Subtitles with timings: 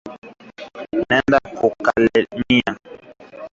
[1.09, 2.71] Naenda ku kalemie